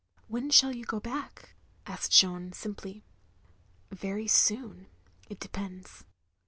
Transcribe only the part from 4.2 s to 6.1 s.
soon— ^it depends."